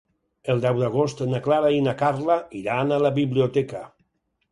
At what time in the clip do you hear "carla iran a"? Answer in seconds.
1.99-2.99